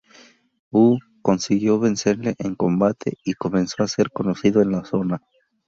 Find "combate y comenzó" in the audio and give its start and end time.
2.55-3.83